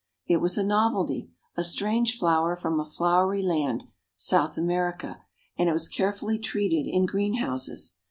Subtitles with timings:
[0.25, 3.83] It was a novelty a strange flower from a flowery land,
[4.17, 5.21] South America,
[5.59, 7.97] and it was carefully treated in green houses.